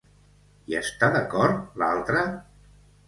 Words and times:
Hi 0.71 0.77
està 0.79 1.09
d'acord 1.17 1.79
l'altra? 1.83 2.25